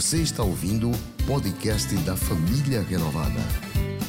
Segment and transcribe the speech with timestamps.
[0.00, 3.38] Você está ouvindo o podcast da Família Renovada.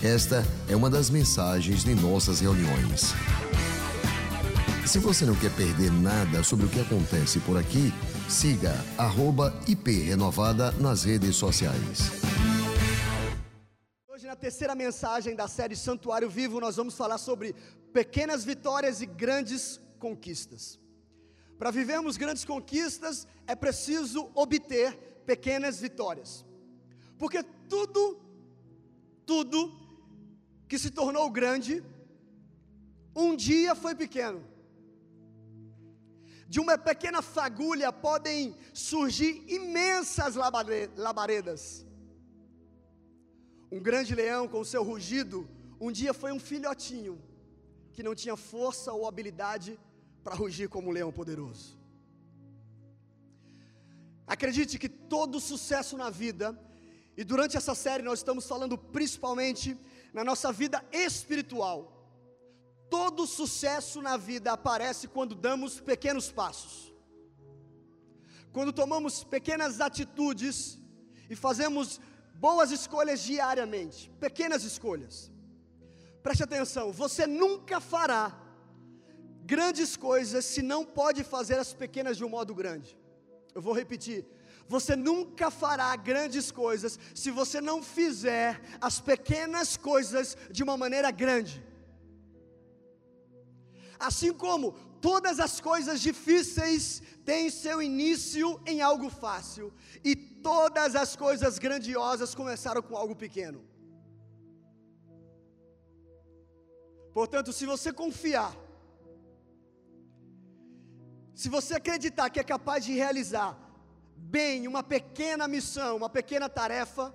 [0.02, 3.12] Esta é uma das mensagens de nossas reuniões.
[4.88, 7.92] Se você não quer perder nada sobre o que acontece por aqui,
[8.30, 8.74] siga
[9.68, 12.10] @iprenovada nas redes sociais.
[14.08, 17.54] Hoje, na terceira mensagem da série Santuário Vivo, nós vamos falar sobre
[17.92, 20.80] pequenas vitórias e grandes conquistas.
[21.60, 26.46] Para vivermos grandes conquistas, é preciso obter pequenas vitórias.
[27.18, 28.20] Porque tudo,
[29.26, 29.58] tudo
[30.68, 31.84] que se tornou grande,
[33.16, 34.44] um dia foi pequeno.
[36.48, 40.36] De uma pequena fagulha podem surgir imensas
[40.98, 41.86] labaredas.
[43.72, 45.48] Um grande leão com seu rugido,
[45.80, 47.22] um dia foi um filhotinho
[47.94, 49.80] que não tinha força ou habilidade
[50.24, 51.81] para rugir como um leão poderoso.
[54.34, 56.58] Acredite que todo sucesso na vida,
[57.18, 59.78] e durante essa série nós estamos falando principalmente
[60.14, 61.78] na nossa vida espiritual.
[62.90, 66.94] Todo sucesso na vida aparece quando damos pequenos passos.
[68.54, 70.80] Quando tomamos pequenas atitudes
[71.30, 72.00] e fazemos
[72.36, 75.30] boas escolhas diariamente, pequenas escolhas.
[76.24, 78.42] Preste atenção, você nunca fará
[79.44, 83.01] grandes coisas se não pode fazer as pequenas de um modo grande.
[83.56, 84.26] Eu vou repetir.
[84.68, 91.12] Você nunca fará grandes coisas se você não fizer as pequenas coisas de uma maneira
[91.12, 91.64] grande.
[94.00, 101.16] Assim como todas as coisas difíceis têm seu início em algo fácil, e todas as
[101.16, 103.62] coisas grandiosas começaram com algo pequeno.
[107.14, 108.56] Portanto, se você confiar
[111.42, 113.52] se você acreditar que é capaz de realizar
[114.36, 117.06] bem uma pequena missão, uma pequena tarefa,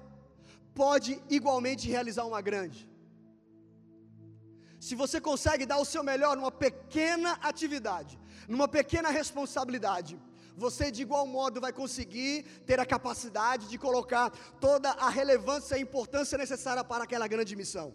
[0.81, 2.81] pode igualmente realizar uma grande.
[4.87, 10.19] Se você consegue dar o seu melhor numa pequena atividade, numa pequena responsabilidade,
[10.57, 12.35] você de igual modo vai conseguir
[12.71, 14.27] ter a capacidade de colocar
[14.67, 17.95] toda a relevância e importância necessária para aquela grande missão.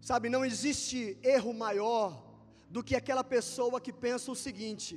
[0.00, 2.31] Sabe, não existe erro maior
[2.74, 4.92] do que aquela pessoa que pensa o seguinte: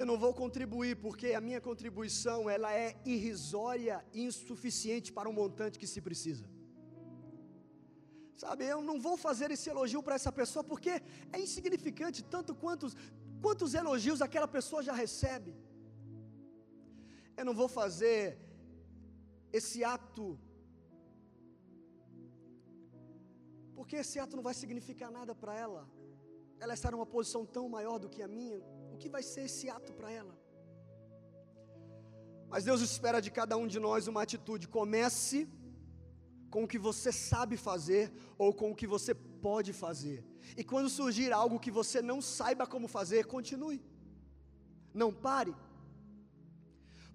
[0.00, 5.36] eu não vou contribuir porque a minha contribuição ela é irrisória e insuficiente para o
[5.40, 6.46] montante que se precisa.
[8.42, 10.92] Sabe, eu não vou fazer esse elogio para essa pessoa porque
[11.36, 12.94] é insignificante tanto quantos
[13.44, 15.52] quantos elogios aquela pessoa já recebe.
[17.38, 18.20] Eu não vou fazer
[19.58, 20.26] esse ato
[23.76, 25.82] porque esse ato não vai significar nada para ela
[26.62, 28.58] ela está numa posição tão maior do que a minha,
[28.92, 30.34] o que vai ser esse ato para ela?
[32.52, 34.68] Mas Deus espera de cada um de nós uma atitude.
[34.78, 35.38] Comece
[36.52, 38.04] com o que você sabe fazer
[38.38, 39.12] ou com o que você
[39.46, 40.18] pode fazer.
[40.60, 43.80] E quando surgir algo que você não saiba como fazer, continue.
[45.02, 45.54] Não pare.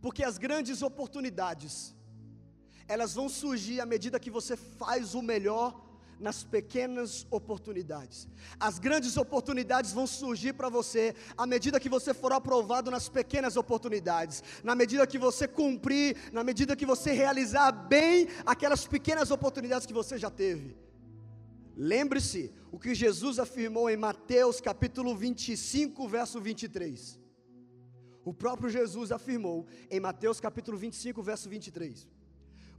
[0.02, 1.96] Porque as grandes oportunidades,
[2.96, 5.87] elas vão surgir à medida que você faz o melhor
[6.20, 8.28] nas pequenas oportunidades.
[8.60, 13.56] As grandes oportunidades vão surgir para você à medida que você for aprovado nas pequenas
[13.56, 19.86] oportunidades, na medida que você cumprir, na medida que você realizar bem aquelas pequenas oportunidades
[19.86, 20.76] que você já teve.
[21.76, 27.20] Lembre-se o que Jesus afirmou em Mateus capítulo 25, verso 23.
[28.26, 32.08] O próprio Jesus afirmou em Mateus capítulo 25, verso 23: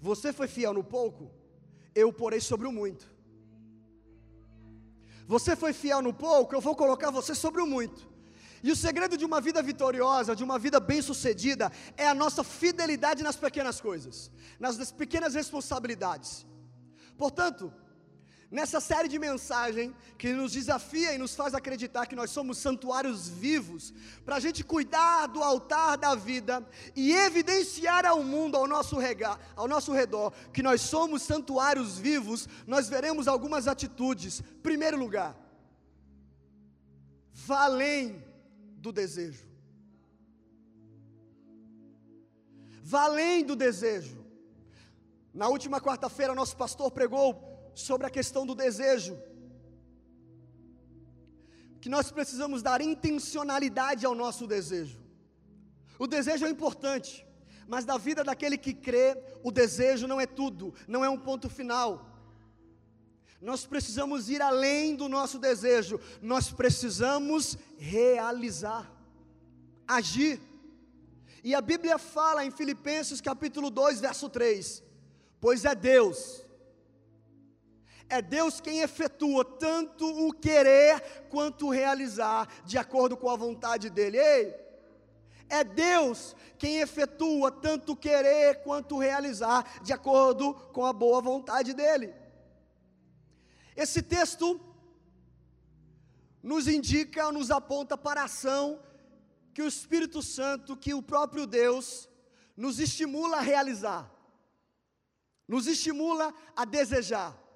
[0.01, 1.31] Você foi fiel no pouco,
[1.95, 3.18] eu porei sobre o muito.
[5.29, 8.09] Você foi fiel no pouco, eu vou colocar você sobre o muito.
[8.63, 13.23] E o segredo de uma vida vitoriosa, de uma vida bem-sucedida, é a nossa fidelidade
[13.23, 16.47] nas pequenas coisas, nas pequenas responsabilidades.
[17.17, 17.73] Portanto,
[18.51, 23.29] nessa série de mensagem que nos desafia e nos faz acreditar que nós somos santuários
[23.29, 23.93] vivos,
[24.25, 26.67] para a gente cuidar do altar da vida
[26.97, 32.49] e evidenciar ao mundo ao nosso, regar, ao nosso redor que nós somos santuários vivos,
[32.67, 34.43] nós veremos algumas atitudes.
[34.63, 35.37] Primeiro lugar,
[37.33, 38.25] vá além
[38.79, 39.47] do desejo.
[42.83, 44.27] Vá além do desejo.
[45.35, 47.48] Na última quarta-feira, nosso pastor pregou
[47.79, 49.17] sobre a questão do desejo.
[51.81, 54.99] Que nós precisamos dar intencionalidade ao nosso desejo.
[55.99, 57.27] O desejo é importante,
[57.67, 61.49] mas na vida daquele que crê, o desejo não é tudo, não é um ponto
[61.49, 62.05] final.
[63.41, 68.93] Nós precisamos ir além do nosso desejo, nós precisamos realizar,
[69.87, 70.41] agir.
[71.45, 74.83] E a Bíblia fala em Filipenses capítulo 2, verso 3:
[75.41, 76.45] Pois é Deus,
[78.09, 83.91] é Deus quem efetua tanto o querer quanto o realizar, de acordo com a vontade
[83.91, 84.19] dEle.
[84.19, 84.55] Ei,
[85.49, 91.21] é Deus quem efetua tanto o querer quanto o realizar, de acordo com a boa
[91.21, 92.15] vontade dEle.
[93.77, 94.61] Esse texto
[96.43, 98.83] nos indica, nos aponta para a ação
[99.53, 102.09] que o Espírito Santo, que o próprio Deus,
[102.57, 104.11] nos estimula a realizar,
[105.47, 107.48] nos estimula a desejar.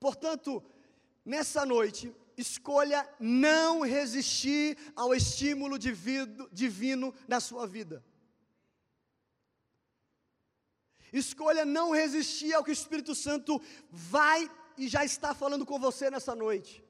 [0.00, 0.62] Portanto,
[1.24, 8.04] nessa noite, escolha não resistir ao estímulo divino, na sua vida.
[11.12, 13.60] Escolha não resistir ao que o Espírito Santo
[13.90, 16.84] vai e já está falando com você nessa noite.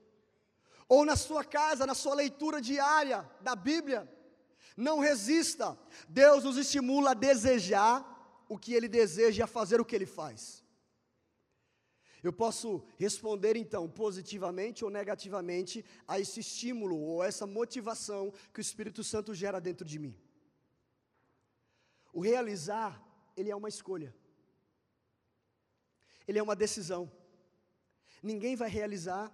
[0.89, 4.13] Ou na sua casa, na sua leitura diária da Bíblia.
[4.77, 5.79] Não resista.
[6.09, 10.07] Deus nos estimula a desejar o que Ele deseja e a fazer o que Ele
[10.07, 10.65] faz.
[12.23, 18.67] Eu posso responder então positivamente ou negativamente a esse estímulo ou essa motivação que o
[18.69, 20.17] Espírito Santo gera dentro de mim.
[22.13, 23.01] O realizar,
[23.37, 24.15] ele é uma escolha.
[26.27, 27.11] Ele é uma decisão.
[28.23, 29.33] Ninguém vai realizar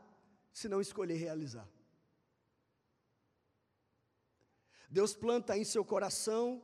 [0.53, 1.69] se não escolher realizar.
[4.91, 6.63] Deus planta em seu coração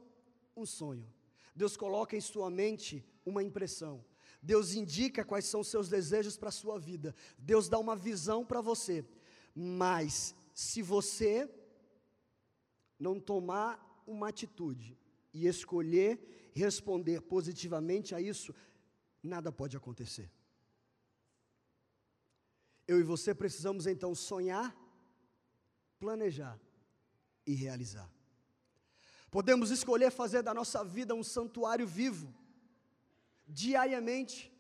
[0.55, 1.11] um sonho.
[1.55, 4.05] Deus coloca em sua mente uma impressão.
[4.42, 7.14] Deus indica quais são os seus desejos para a sua vida.
[7.38, 9.04] Deus dá uma visão para você.
[9.54, 11.48] Mas se você
[12.98, 14.98] não tomar uma atitude
[15.32, 18.54] e escolher responder positivamente a isso,
[19.22, 20.31] nada pode acontecer.
[22.88, 24.75] Eu e você precisamos então sonhar,
[25.98, 26.58] planejar
[27.46, 28.10] e realizar.
[29.31, 32.34] Podemos escolher fazer da nossa vida um santuário vivo
[33.50, 34.52] diariamente.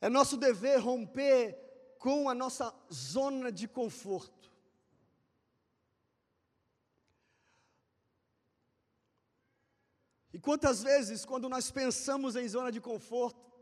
[0.00, 1.58] É nosso dever romper
[1.98, 4.50] com a nossa zona de conforto.
[10.32, 13.52] E quantas vezes, quando nós pensamos em zona de conforto,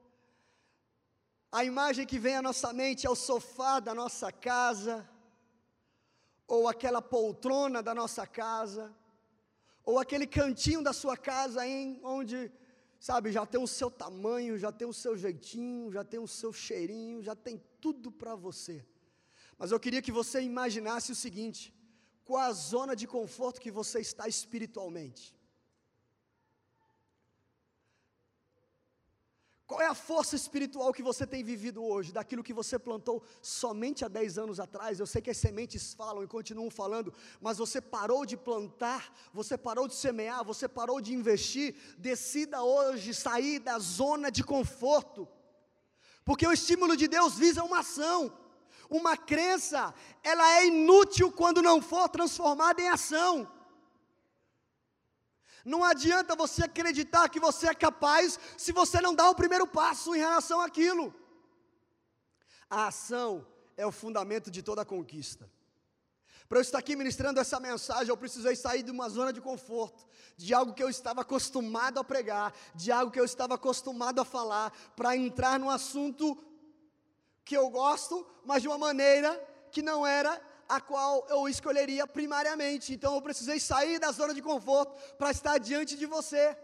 [1.50, 5.08] a imagem que vem à nossa mente é o sofá da nossa casa,
[6.46, 8.94] ou aquela poltrona da nossa casa,
[9.84, 12.52] ou aquele cantinho da sua casa em onde
[13.00, 16.52] sabe, já tem o seu tamanho, já tem o seu jeitinho, já tem o seu
[16.52, 18.84] cheirinho, já tem tudo para você.
[19.58, 21.74] Mas eu queria que você imaginasse o seguinte:
[22.24, 25.34] qual a zona de conforto que você está espiritualmente?
[29.70, 34.04] Qual é a força espiritual que você tem vivido hoje, daquilo que você plantou somente
[34.04, 34.98] há 10 anos atrás?
[34.98, 39.56] Eu sei que as sementes falam e continuam falando, mas você parou de plantar, você
[39.56, 41.76] parou de semear, você parou de investir.
[41.96, 45.28] Decida hoje sair da zona de conforto,
[46.24, 48.36] porque o estímulo de Deus visa uma ação.
[48.90, 49.94] Uma crença,
[50.24, 53.48] ela é inútil quando não for transformada em ação.
[55.64, 60.14] Não adianta você acreditar que você é capaz se você não dá o primeiro passo
[60.14, 61.14] em relação àquilo.
[62.68, 63.46] A ação
[63.76, 65.50] é o fundamento de toda conquista.
[66.48, 70.04] Para eu estar aqui ministrando essa mensagem, eu precisei sair de uma zona de conforto,
[70.36, 74.24] de algo que eu estava acostumado a pregar, de algo que eu estava acostumado a
[74.24, 76.36] falar, para entrar num assunto
[77.44, 79.32] que eu gosto, mas de uma maneira
[79.70, 80.40] que não era
[80.76, 82.94] a qual eu escolheria primariamente.
[82.94, 86.56] Então eu precisei sair da zona de conforto para estar diante de você.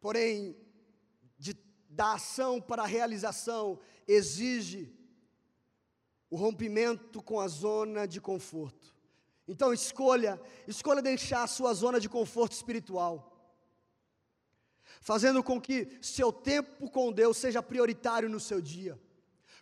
[0.00, 0.56] Porém,
[1.38, 1.52] de,
[1.88, 4.82] da ação para a realização exige
[6.28, 8.92] o rompimento com a zona de conforto.
[9.46, 13.30] Então escolha, escolha deixar a sua zona de conforto espiritual
[15.00, 18.98] fazendo com que seu tempo com Deus seja prioritário no seu dia.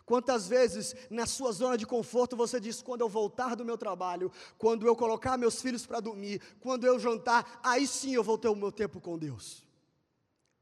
[0.05, 4.31] Quantas vezes na sua zona de conforto você diz: quando eu voltar do meu trabalho,
[4.57, 8.49] quando eu colocar meus filhos para dormir, quando eu jantar, aí sim eu vou ter
[8.49, 9.63] o meu tempo com Deus.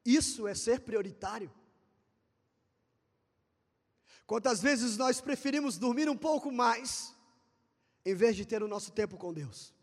[0.05, 1.51] Isso é ser prioritário.
[4.27, 7.13] Quantas vezes nós preferimos dormir um pouco mais,
[8.05, 9.73] em vez de ter o nosso tempo com Deus?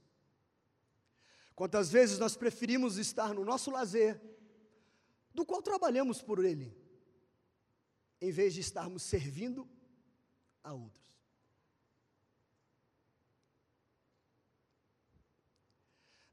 [1.54, 4.20] Quantas vezes nós preferimos estar no nosso lazer,
[5.34, 6.74] do qual trabalhamos por Ele,
[8.20, 9.68] em vez de estarmos servindo
[10.62, 11.08] a outros.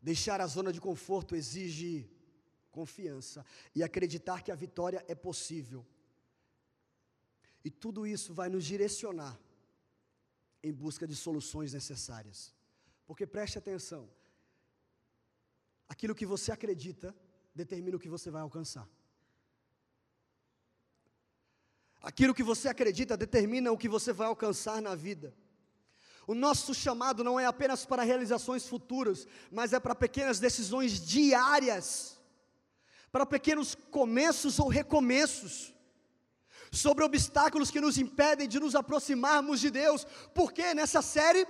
[0.02, 2.10] Deixar a zona de conforto exige
[2.70, 5.86] confiança e acreditar que a vitória é possível.
[7.64, 9.40] E tudo isso vai nos direcionar
[10.62, 12.54] em busca de soluções necessárias
[13.06, 14.10] Porque preste atenção.
[15.88, 17.16] Aquilo que você acredita
[17.54, 18.88] determina o que você vai alcançar.
[22.06, 25.34] Aquilo que você acredita determina o que você vai alcançar na vida.
[26.28, 32.20] O nosso chamado não é apenas para realizações futuras, mas é para pequenas decisões diárias,
[33.12, 35.74] para pequenos começos ou recomeços,
[36.72, 41.48] sobre obstáculos que nos impedem de nos aproximarmos de Deus, porque nessa série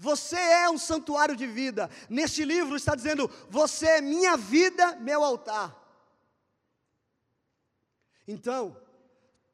[0.00, 1.88] você é um santuário de vida.
[2.10, 5.80] Neste livro está dizendo: Você é minha vida, meu altar.
[8.26, 8.76] Então,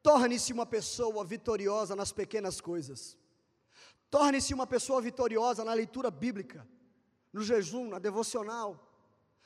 [0.01, 3.17] torne-se uma pessoa vitoriosa nas pequenas coisas.
[4.09, 6.67] Torne-se uma pessoa vitoriosa na leitura bíblica,
[7.31, 8.69] no jejum, na devocional,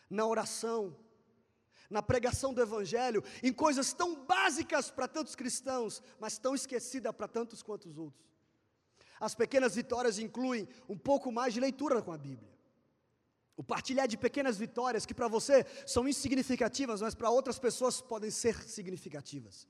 [0.10, 0.96] na oração,
[1.90, 7.28] na pregação do Evangelho, em coisas tão básicas para tantos cristãos, mas tão esquecidas para
[7.28, 8.24] tantos quanto os outros.
[9.20, 12.52] As pequenas vitórias incluem um pouco mais de leitura com a Bíblia.
[13.56, 18.32] O partilhar de pequenas vitórias que para você são insignificativas, mas para outras pessoas podem
[18.32, 19.68] ser significativas.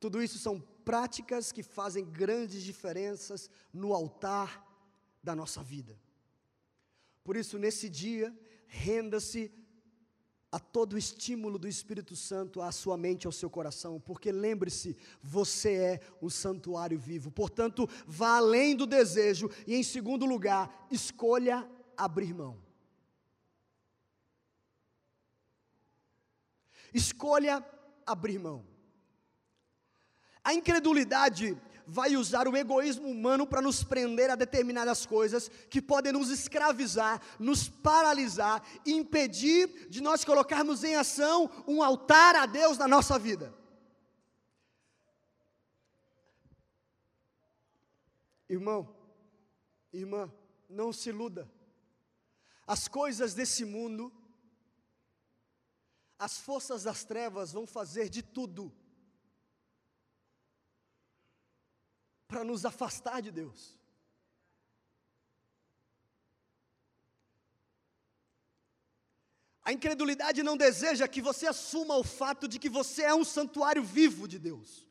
[0.00, 4.66] Tudo isso são práticas que fazem grandes diferenças no altar
[5.22, 5.96] da nossa vida.
[7.22, 9.52] Por isso, nesse dia, renda-se
[10.50, 14.96] a todo o estímulo do Espírito Santo à sua mente, ao seu coração, porque lembre-se,
[15.22, 17.30] você é um santuário vivo.
[17.30, 22.58] Portanto, vá além do desejo e, em segundo lugar, escolha abrir mão.
[26.92, 27.64] Escolha
[28.04, 28.69] abrir mão.
[30.42, 31.56] A incredulidade
[31.86, 37.20] vai usar o egoísmo humano para nos prender a determinadas coisas que podem nos escravizar,
[37.38, 43.52] nos paralisar, impedir de nós colocarmos em ação um altar a Deus na nossa vida.
[48.48, 48.94] Irmão,
[49.92, 50.32] irmã,
[50.68, 51.50] não se iluda.
[52.66, 54.12] As coisas desse mundo,
[56.16, 58.72] as forças das trevas vão fazer de tudo
[62.30, 63.76] para nos afastar de Deus.
[69.62, 73.82] A incredulidade não deseja que você assuma o fato de que você é um santuário
[73.82, 74.89] vivo de Deus.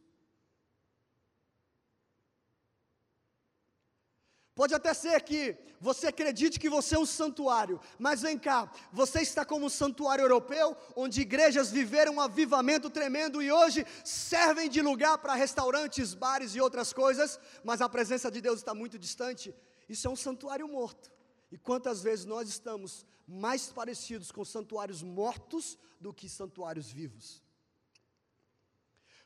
[4.60, 9.22] Pode até ser que você acredite que você é um santuário, mas vem cá, você
[9.22, 14.82] está como um santuário europeu, onde igrejas viveram um avivamento tremendo e hoje servem de
[14.82, 19.56] lugar para restaurantes, bares e outras coisas, mas a presença de Deus está muito distante.
[19.88, 21.10] Isso é um santuário morto.
[21.50, 27.42] E quantas vezes nós estamos mais parecidos com santuários mortos do que santuários vivos?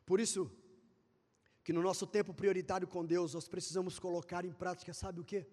[0.05, 0.51] Por isso,
[1.63, 5.47] que no nosso tempo prioritário com Deus nós precisamos colocar em prática, sabe o que?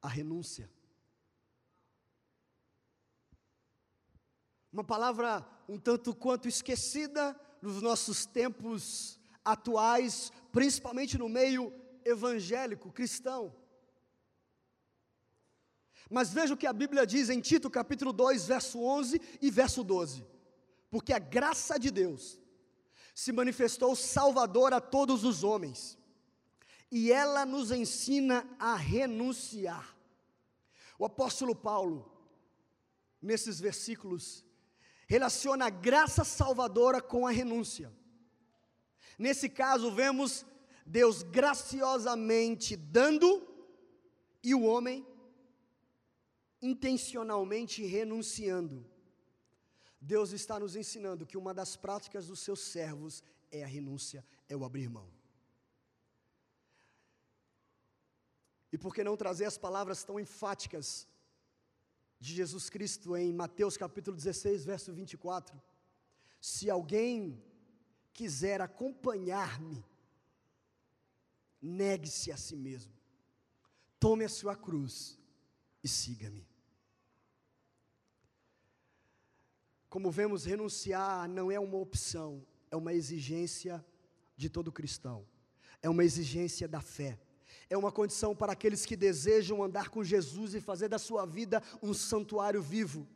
[0.00, 0.70] A renúncia.
[4.72, 11.72] Uma palavra um tanto quanto esquecida nos nossos tempos atuais, principalmente no meio
[12.04, 13.54] evangélico cristão.
[16.08, 19.84] Mas veja o que a Bíblia diz em Tito capítulo 2, verso 11 e verso
[19.84, 20.26] 12.
[20.90, 22.39] Porque a graça de Deus
[23.20, 25.98] se manifestou Salvador a todos os homens.
[26.90, 29.94] E ela nos ensina a renunciar.
[30.98, 32.10] O apóstolo Paulo,
[33.20, 34.42] nesses versículos,
[35.06, 37.92] relaciona a graça salvadora com a renúncia.
[39.18, 40.46] Nesse caso, vemos
[40.86, 43.46] Deus graciosamente dando
[44.42, 45.06] e o homem
[46.62, 48.82] intencionalmente renunciando.
[50.00, 54.56] Deus está nos ensinando que uma das práticas dos seus servos é a renúncia, é
[54.56, 55.08] o abrir mão.
[58.72, 61.06] E por que não trazer as palavras tão enfáticas
[62.18, 65.60] de Jesus Cristo em Mateus capítulo 16, verso 24?
[66.40, 67.42] Se alguém
[68.12, 69.84] quiser acompanhar-me,
[71.60, 72.92] negue-se a si mesmo,
[73.98, 75.18] tome a sua cruz
[75.84, 76.49] e siga-me.
[79.90, 83.84] Como vemos, renunciar não é uma opção, é uma exigência
[84.36, 85.26] de todo cristão,
[85.82, 87.18] é uma exigência da fé,
[87.68, 91.60] é uma condição para aqueles que desejam andar com Jesus e fazer da sua vida
[91.82, 93.06] um santuário vivo.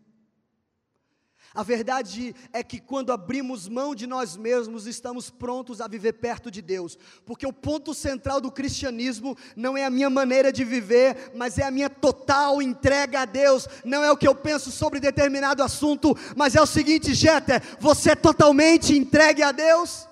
[1.53, 6.51] A verdade é que quando abrimos mão de nós mesmos, estamos prontos a viver perto
[6.51, 11.33] de Deus, porque o ponto central do cristianismo não é a minha maneira de viver,
[11.35, 13.69] mas é a minha total entrega a Deus.
[13.85, 18.11] Não é o que eu penso sobre determinado assunto, mas é o seguinte, Jeter, você
[18.11, 20.09] é totalmente entregue a Deus?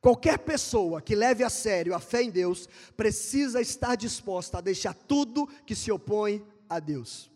[0.00, 4.94] Qualquer pessoa que leve a sério a fé em Deus precisa estar disposta a deixar
[4.94, 7.29] tudo que se opõe a Deus.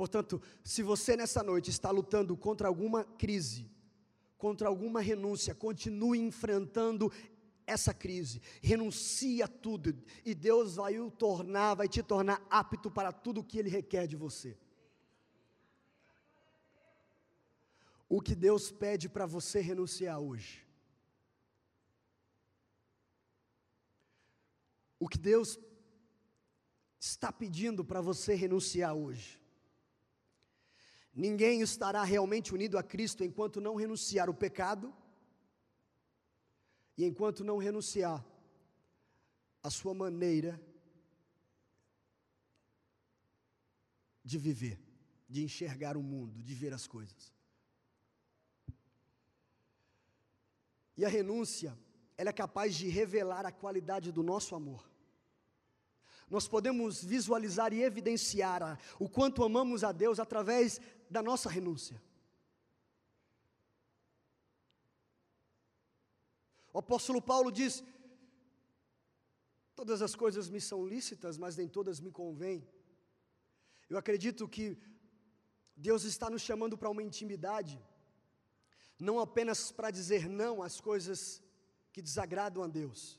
[0.00, 3.70] Portanto, se você nessa noite está lutando contra alguma crise,
[4.38, 7.12] contra alguma renúncia, continue enfrentando
[7.66, 13.12] essa crise, renuncie a tudo e Deus vai o tornar, vai te tornar apto para
[13.12, 14.56] tudo o que Ele requer de você.
[18.08, 20.66] O que Deus pede para você renunciar hoje?
[24.98, 25.58] O que Deus
[26.98, 29.39] está pedindo para você renunciar hoje?
[31.12, 34.94] Ninguém estará realmente unido a Cristo enquanto não renunciar o pecado
[36.96, 38.24] e enquanto não renunciar
[39.62, 40.60] a sua maneira
[44.24, 44.78] de viver,
[45.28, 47.34] de enxergar o mundo, de ver as coisas.
[50.96, 51.76] E a renúncia,
[52.16, 54.88] ela é capaz de revelar a qualidade do nosso amor.
[56.28, 62.00] Nós podemos visualizar e evidenciar o quanto amamos a Deus através da nossa renúncia.
[66.72, 67.82] O apóstolo Paulo diz:
[69.74, 72.66] Todas as coisas me são lícitas, mas nem todas me convêm.
[73.88, 74.78] Eu acredito que
[75.74, 77.82] Deus está nos chamando para uma intimidade,
[78.98, 81.42] não apenas para dizer não às coisas
[81.92, 83.18] que desagradam a Deus,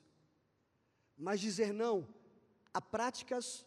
[1.18, 2.08] mas dizer não
[2.74, 3.66] a práticas,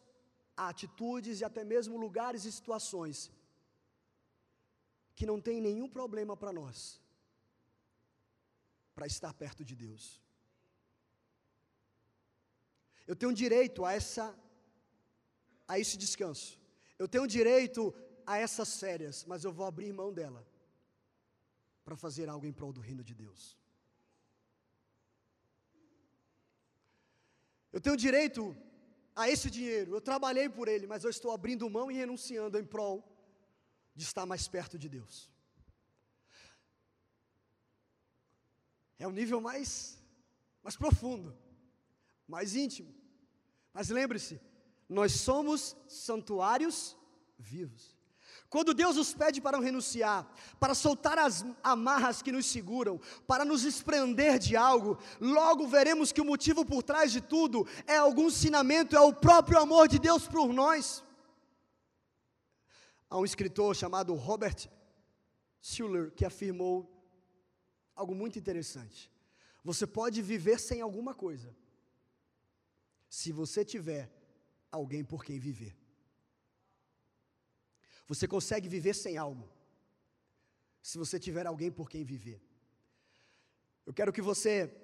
[0.57, 3.31] a atitudes e até mesmo lugares e situações
[5.14, 7.00] que não tem nenhum problema para nós
[8.94, 10.21] para estar perto de Deus.
[13.06, 14.35] Eu tenho direito a essa
[15.66, 16.61] a esse descanso.
[16.99, 17.92] Eu tenho direito
[18.26, 20.47] a essas férias, mas eu vou abrir mão dela
[21.85, 23.56] para fazer algo em prol do reino de Deus.
[27.73, 28.56] Eu tenho direito
[29.16, 32.64] a esse dinheiro, eu trabalhei por ele, mas eu estou abrindo mão e renunciando em
[32.64, 33.03] prol
[33.94, 35.30] de estar mais perto de Deus.
[38.98, 39.98] É um nível mais,
[40.62, 41.37] mais profundo,
[42.26, 42.94] mais íntimo.
[43.72, 44.40] Mas lembre-se,
[44.88, 46.96] nós somos santuários
[47.38, 47.94] vivos.
[48.48, 53.62] Quando Deus nos pede para renunciar, para soltar as amarras que nos seguram, para nos
[53.62, 58.94] desprender de algo, logo veremos que o motivo por trás de tudo é algum ensinamento,
[58.94, 61.02] é o próprio amor de Deus por nós.
[63.14, 64.68] Há um escritor chamado Robert
[65.62, 66.74] Schuller que afirmou
[67.94, 69.09] algo muito interessante.
[69.62, 71.55] Você pode viver sem alguma coisa,
[73.09, 74.11] se você tiver
[74.68, 75.77] alguém por quem viver.
[78.09, 79.48] Você consegue viver sem algo,
[80.83, 82.42] se você tiver alguém por quem viver.
[83.87, 84.77] Eu quero que você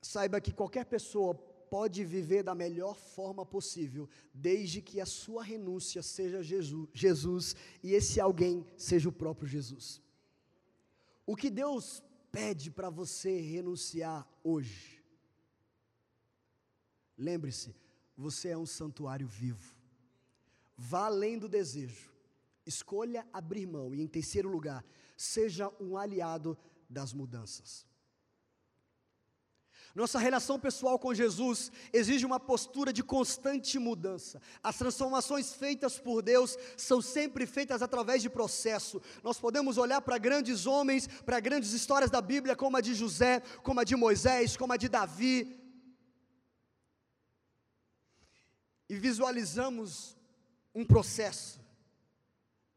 [0.00, 1.34] saiba que qualquer pessoa
[1.70, 7.92] pode viver da melhor forma possível, desde que a sua renúncia seja Jesus, Jesus e
[7.92, 10.00] esse alguém seja o próprio Jesus.
[11.26, 15.02] O que Deus pede para você renunciar hoje.
[17.16, 17.74] Lembre-se,
[18.16, 19.74] você é um santuário vivo.
[20.76, 22.12] Vá além do desejo.
[22.66, 24.84] Escolha abrir mão e, em terceiro lugar,
[25.16, 27.86] seja um aliado das mudanças.
[29.96, 34.42] Nossa relação pessoal com Jesus exige uma postura de constante mudança.
[34.62, 39.00] As transformações feitas por Deus são sempre feitas através de processo.
[39.22, 43.40] Nós podemos olhar para grandes homens, para grandes histórias da Bíblia, como a de José,
[43.62, 45.58] como a de Moisés, como a de Davi,
[48.86, 50.14] e visualizamos
[50.74, 51.58] um processo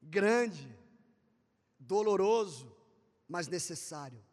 [0.02, 0.74] grande,
[1.78, 2.74] doloroso,
[3.28, 4.24] mas necessário.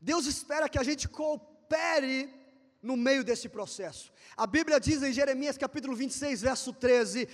[0.00, 2.28] Deus espera que a gente coopere opere
[2.82, 4.12] no meio desse processo.
[4.36, 7.28] A Bíblia diz em Jeremias capítulo 26, verso 13: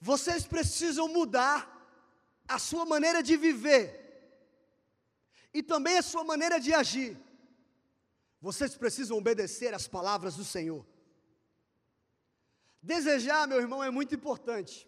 [0.00, 1.58] vocês precisam mudar
[2.46, 3.86] a sua maneira de viver
[5.52, 7.16] e também a sua maneira de agir.
[8.40, 10.84] Vocês precisam obedecer às palavras do Senhor.
[12.82, 14.86] Desejar, meu irmão, é muito importante,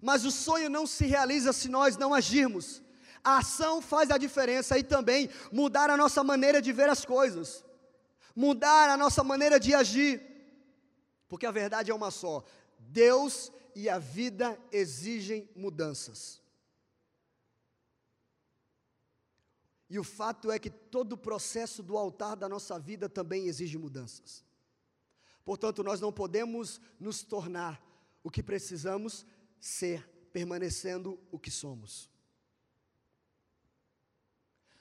[0.00, 2.80] mas o sonho não se realiza se nós não agirmos.
[3.22, 7.66] A ação faz a diferença e também mudar a nossa maneira de ver as coisas
[8.36, 10.22] mudar a nossa maneira de agir,
[11.26, 12.44] porque a verdade é uma só:
[12.78, 16.42] Deus e a vida exigem mudanças.
[19.88, 23.78] E o fato é que todo o processo do altar da nossa vida também exige
[23.78, 24.44] mudanças.
[25.44, 27.80] Portanto, nós não podemos nos tornar
[28.22, 29.24] o que precisamos
[29.60, 32.10] ser, permanecendo o que somos.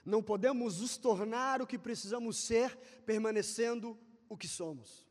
[0.06, 3.98] Não podemos nos tornar o que precisamos ser, permanecendo
[4.30, 5.06] o que somos.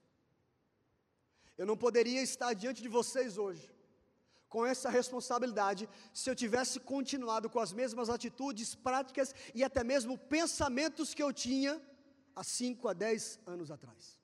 [1.59, 3.75] Eu não poderia estar diante de vocês hoje
[4.49, 10.17] com essa responsabilidade se eu tivesse continuado com as mesmas atitudes, práticas e até mesmo
[10.17, 11.83] pensamentos que eu tinha
[12.37, 14.17] há 5 a 10 anos atrás.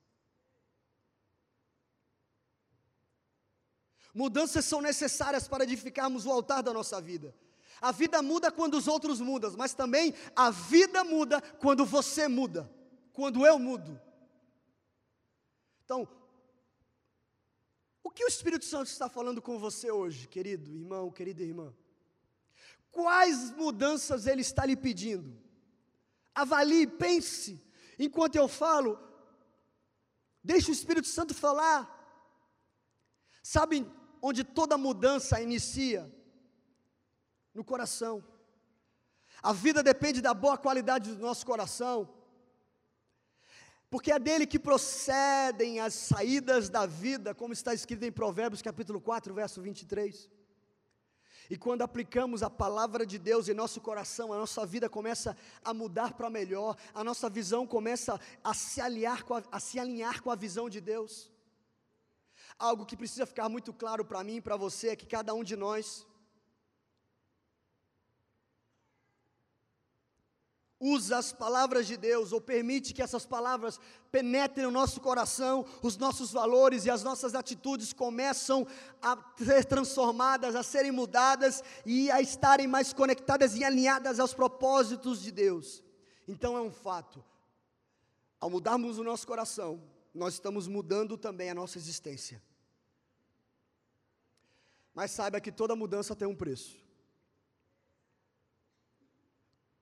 [4.13, 7.35] Mudanças são necessárias para edificarmos o altar da nossa vida.
[7.81, 12.71] A vida muda quando os outros mudam, mas também a vida muda quando você muda,
[13.11, 13.99] quando eu mudo.
[15.83, 16.07] Então,
[18.03, 21.73] o que o Espírito Santo está falando com você hoje, querido irmão, querida irmã?
[22.91, 25.35] Quais mudanças ele está lhe pedindo?
[26.35, 27.59] Avalie, pense.
[27.97, 28.99] Enquanto eu falo,
[30.43, 31.97] deixe o Espírito Santo falar.
[33.41, 33.89] Sabe
[34.21, 36.20] onde toda mudança inicia?
[37.53, 38.23] No coração.
[39.41, 42.07] A vida depende da boa qualidade do nosso coração,
[43.89, 49.01] porque é dele que procedem as saídas da vida, como está escrito em Provérbios capítulo
[49.01, 50.29] 4, verso 23.
[51.49, 55.35] E quando aplicamos a palavra de Deus em nosso coração, a nossa vida começa
[55.65, 59.77] a mudar para melhor, a nossa visão começa a se, alinhar com a, a se
[59.77, 61.29] alinhar com a visão de Deus.
[62.57, 65.43] Algo que precisa ficar muito claro para mim e para você é que cada um
[65.43, 66.07] de nós
[70.81, 73.79] usa as palavras de Deus, ou permite que essas palavras
[74.11, 78.65] penetrem no nosso coração, os nossos valores e as nossas atitudes começam
[79.01, 85.21] a ser transformadas, a serem mudadas e a estarem mais conectadas e alinhadas aos propósitos
[85.21, 85.83] de Deus.
[86.27, 87.23] Então é um fato,
[88.39, 89.79] ao mudarmos o nosso coração,
[90.13, 92.41] nós estamos mudando também a nossa existência.
[94.93, 96.80] Mas saiba que toda mudança tem um preço.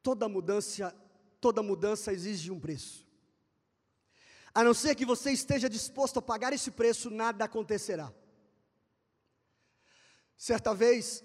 [0.09, 0.95] Toda mudança,
[1.39, 3.05] toda mudança exige um preço.
[4.51, 8.11] A não ser que você esteja disposto a pagar esse preço, nada acontecerá.
[10.35, 11.23] Certa vez,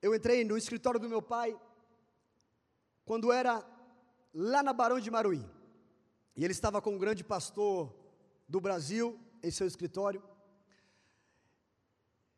[0.00, 1.54] eu entrei no escritório do meu pai,
[3.04, 3.62] quando era
[4.32, 5.44] lá na Barão de Maruí.
[6.34, 7.94] E ele estava com um grande pastor
[8.48, 10.22] do Brasil em seu escritório.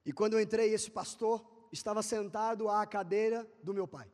[0.04, 4.10] E quando eu entrei, esse pastor estava sentado à cadeira do meu pai.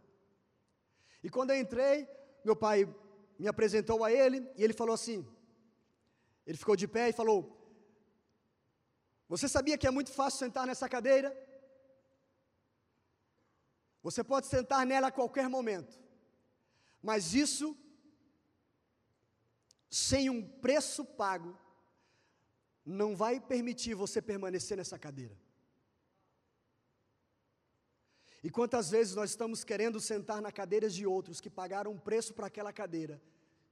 [1.23, 2.09] E quando eu entrei,
[2.45, 2.93] meu pai
[3.39, 5.27] me apresentou a ele e ele falou assim:
[6.47, 7.39] ele ficou de pé e falou:
[9.29, 11.35] Você sabia que é muito fácil sentar nessa cadeira?
[14.03, 15.99] Você pode sentar nela a qualquer momento,
[17.03, 17.75] mas isso,
[19.89, 21.59] sem um preço pago,
[22.85, 25.35] não vai permitir você permanecer nessa cadeira.
[28.47, 32.35] E quantas vezes nós estamos querendo sentar na cadeira de outros que pagaram um preço
[32.35, 33.19] para aquela cadeira,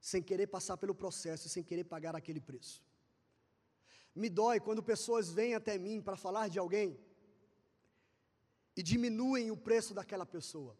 [0.01, 2.81] sem querer passar pelo processo, sem querer pagar aquele preço.
[4.15, 6.99] Me dói quando pessoas vêm até mim para falar de alguém
[8.75, 10.75] e diminuem o preço daquela pessoa.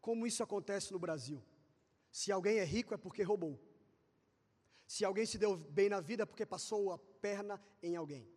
[0.00, 1.40] Como isso acontece no Brasil?
[2.10, 3.60] Se alguém é rico é porque roubou.
[4.88, 8.28] Se alguém se deu bem na vida é porque passou a perna em alguém.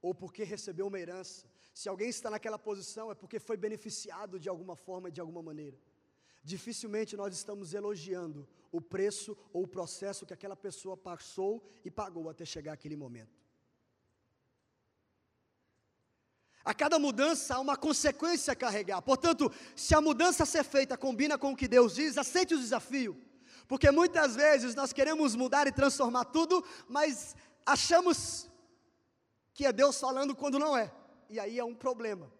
[0.00, 4.48] Ou porque recebeu uma herança se alguém está naquela posição é porque foi beneficiado de
[4.48, 5.76] alguma forma, de alguma maneira.
[6.42, 12.30] Dificilmente nós estamos elogiando o preço ou o processo que aquela pessoa passou e pagou
[12.30, 13.42] até chegar aquele momento.
[16.64, 19.02] A cada mudança há uma consequência a carregar.
[19.02, 23.20] Portanto, se a mudança ser feita combina com o que Deus diz, aceite o desafio.
[23.66, 27.34] Porque muitas vezes nós queremos mudar e transformar tudo, mas
[27.66, 28.48] achamos
[29.52, 30.90] que é Deus falando quando não é.
[31.28, 32.32] E aí é um problema.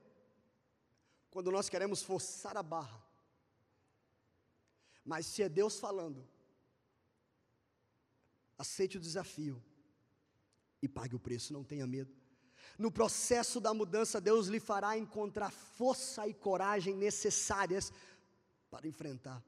[1.30, 3.02] Quando nós queremos forçar a barra.
[5.04, 6.26] Mas se é Deus falando,
[8.56, 9.62] aceite o desafio
[10.80, 12.14] e pague o preço, não tenha medo.
[12.78, 17.92] No processo da mudança, Deus lhe fará encontrar força e coragem necessárias
[18.70, 19.42] para enfrentar.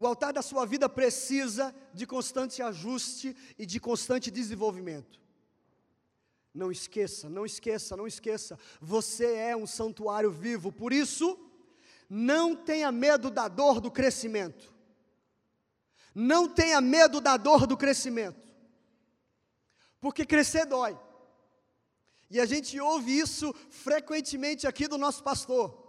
[0.00, 5.20] O altar da sua vida precisa de constante ajuste e de constante desenvolvimento.
[6.54, 8.58] Não esqueça, não esqueça, não esqueça.
[8.80, 11.38] Você é um santuário vivo, por isso,
[12.08, 14.74] não tenha medo da dor do crescimento.
[16.14, 18.52] Não tenha medo da dor do crescimento.
[20.00, 20.98] Porque crescer dói.
[22.30, 25.86] E a gente ouve isso frequentemente aqui do nosso pastor.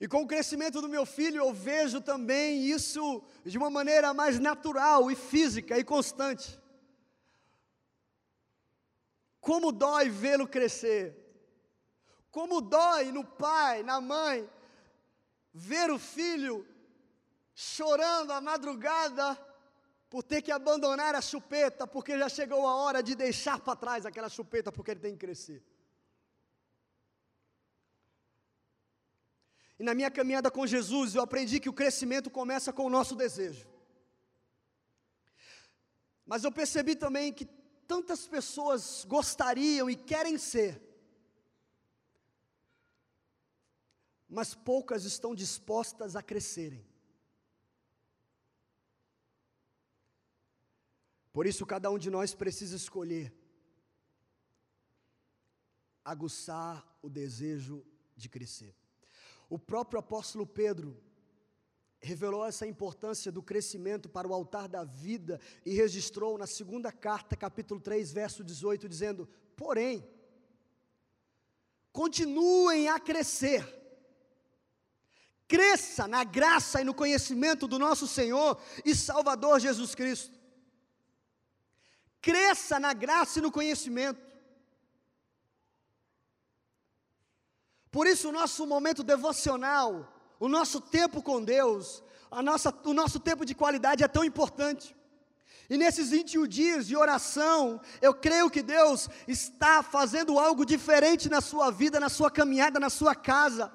[0.00, 4.38] E com o crescimento do meu filho, eu vejo também isso de uma maneira mais
[4.38, 6.58] natural e física e constante.
[9.48, 11.04] Como dói vê-lo crescer.
[12.30, 14.46] Como dói no pai, na mãe,
[15.54, 16.68] ver o filho
[17.54, 19.26] chorando à madrugada
[20.10, 24.04] por ter que abandonar a chupeta, porque já chegou a hora de deixar para trás
[24.04, 25.64] aquela chupeta, porque ele tem que crescer.
[29.78, 33.16] E na minha caminhada com Jesus, eu aprendi que o crescimento começa com o nosso
[33.16, 33.66] desejo.
[36.26, 37.46] Mas eu percebi também que
[37.88, 40.80] tantas pessoas gostariam e querem ser,
[44.28, 46.86] mas poucas estão dispostas a crescerem.
[51.32, 53.32] Por isso, cada um de nós precisa escolher
[56.04, 57.84] aguçar o desejo
[58.16, 58.74] de crescer.
[59.48, 61.00] O próprio apóstolo Pedro
[62.00, 67.36] revelou essa importância do crescimento para o altar da vida e registrou na segunda carta,
[67.36, 70.08] capítulo 3, verso 18, dizendo: Porém,
[71.92, 73.66] continuem a crescer,
[75.46, 80.38] cresça na graça e no conhecimento do nosso Senhor e Salvador Jesus Cristo.
[82.20, 84.28] Cresça na graça e no conhecimento.
[87.90, 93.18] Por isso, o nosso momento devocional, o nosso tempo com Deus, a nossa, o nosso
[93.18, 94.96] tempo de qualidade é tão importante.
[95.70, 101.42] E nesses 21 dias de oração, eu creio que Deus está fazendo algo diferente na
[101.42, 103.70] sua vida, na sua caminhada, na sua casa.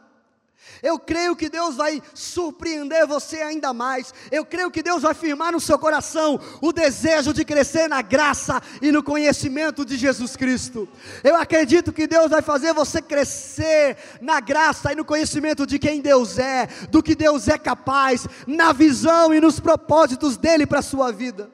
[0.81, 4.13] Eu creio que Deus vai surpreender você ainda mais.
[4.29, 8.61] Eu creio que Deus vai firmar no seu coração o desejo de crescer na graça
[8.81, 10.87] e no conhecimento de Jesus Cristo.
[11.23, 16.01] Eu acredito que Deus vai fazer você crescer na graça e no conhecimento de quem
[16.01, 20.83] Deus é, do que Deus é capaz, na visão e nos propósitos dele para a
[20.83, 21.49] sua vida.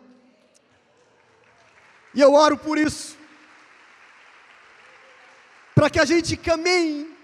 [2.15, 3.15] E eu oro por isso,
[5.75, 7.18] para que a gente caminhe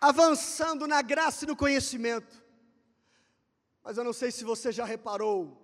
[0.00, 2.44] avançando na graça e no conhecimento.
[3.82, 5.62] Mas eu não sei se você já reparou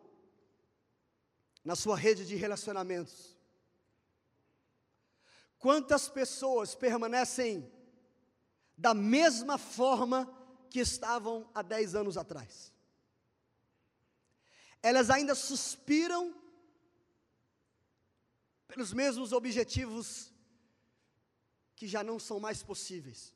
[1.64, 3.36] na sua rede de relacionamentos.
[5.58, 7.70] Quantas pessoas permanecem
[8.76, 10.26] da mesma forma
[10.70, 12.72] que estavam há 10 anos atrás?
[14.82, 16.34] Elas ainda suspiram
[18.66, 20.32] pelos mesmos objetivos
[21.76, 23.32] que já não são mais possíveis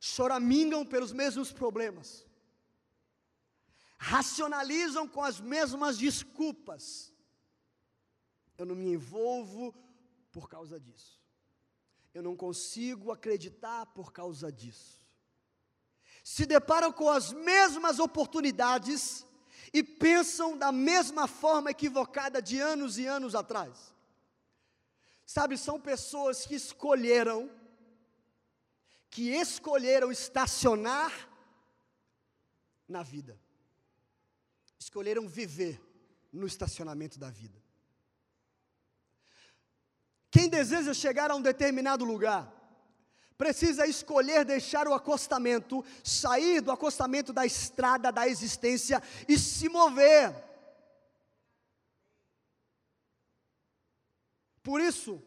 [0.00, 2.26] choramingam pelos mesmos problemas,
[3.98, 7.12] racionalizam com as mesmas desculpas.
[8.56, 9.74] Eu não me envolvo
[10.32, 11.20] por causa disso.
[12.14, 14.98] Eu não consigo acreditar por causa disso.
[16.24, 19.24] Se deparam com as mesmas oportunidades
[19.72, 23.94] e pensam da mesma forma equivocada de anos e anos atrás.
[25.24, 27.50] Sabe, são pessoas que escolheram
[29.10, 31.12] que escolheram estacionar
[32.88, 33.38] na vida,
[34.78, 35.80] escolheram viver
[36.32, 37.60] no estacionamento da vida.
[40.30, 42.56] Quem deseja chegar a um determinado lugar,
[43.36, 50.32] precisa escolher deixar o acostamento, sair do acostamento da estrada da existência e se mover.
[54.62, 55.20] Por isso,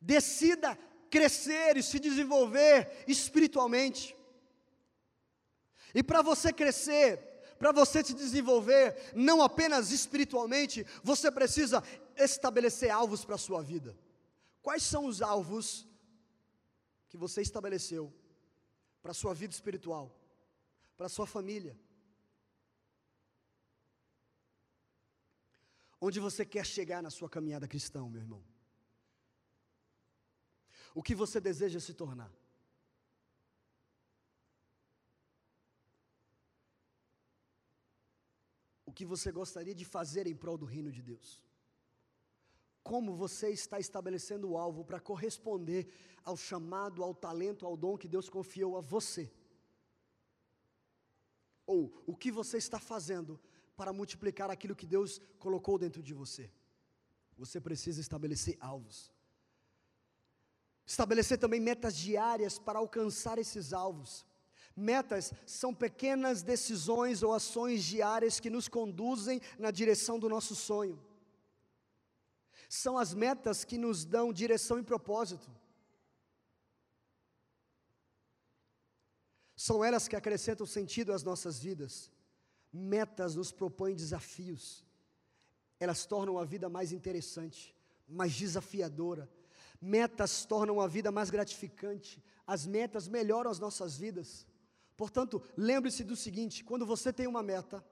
[0.00, 0.78] decida
[1.10, 4.16] crescer e se desenvolver espiritualmente.
[5.94, 7.18] E para você crescer,
[7.58, 11.82] para você se desenvolver, não apenas espiritualmente, você precisa
[12.16, 13.96] estabelecer alvos para a sua vida.
[14.60, 15.88] Quais são os alvos
[17.08, 18.12] que você estabeleceu
[19.00, 20.14] para a sua vida espiritual,
[20.96, 21.78] para a sua família?
[26.00, 28.55] Onde você quer chegar na sua caminhada cristã, meu irmão?
[30.98, 32.32] O que você deseja se tornar.
[38.86, 41.44] O que você gostaria de fazer em prol do reino de Deus.
[42.82, 45.86] Como você está estabelecendo o alvo para corresponder
[46.24, 49.30] ao chamado, ao talento, ao dom que Deus confiou a você.
[51.66, 53.38] Ou o que você está fazendo
[53.76, 56.50] para multiplicar aquilo que Deus colocou dentro de você.
[57.36, 59.14] Você precisa estabelecer alvos.
[60.86, 64.24] Estabelecer também metas diárias para alcançar esses alvos.
[64.76, 71.02] Metas são pequenas decisões ou ações diárias que nos conduzem na direção do nosso sonho.
[72.68, 75.50] São as metas que nos dão direção e propósito.
[79.56, 82.10] São elas que acrescentam sentido às nossas vidas.
[82.72, 84.84] Metas nos propõem desafios.
[85.80, 87.74] Elas tornam a vida mais interessante,
[88.06, 89.28] mais desafiadora,
[89.80, 94.46] Metas tornam a vida mais gratificante, as metas melhoram as nossas vidas.
[94.96, 97.84] Portanto, lembre-se do seguinte: quando você tem uma meta,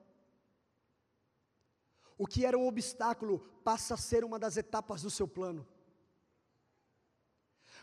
[2.16, 5.66] o que era um obstáculo passa a ser uma das etapas do seu plano.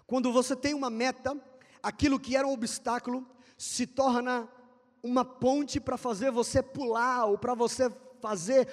[0.07, 1.39] Quando você tem uma meta,
[1.81, 4.49] aquilo que era um obstáculo se torna
[5.03, 8.67] uma ponte para fazer você pular ou para você fazer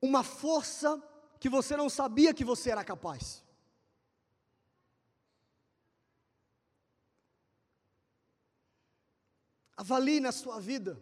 [0.00, 1.02] uma força
[1.38, 3.44] que você não sabia que você era capaz.
[9.78, 11.00] Avalie na sua vida.